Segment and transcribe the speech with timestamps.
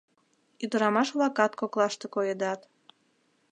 [0.63, 2.61] Ӱдырамаш-влакат коклаште коедат.